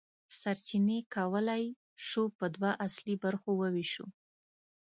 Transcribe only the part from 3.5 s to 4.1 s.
وویشو.